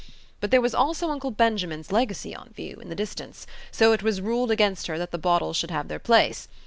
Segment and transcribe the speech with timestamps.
[0.39, 4.19] But there was also Uncle Benjamin's legacy on view, in the distance, so it was
[4.19, 6.47] ruled against her that the bottles should have their place.